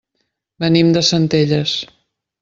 [0.63, 1.75] Venim de Centelles.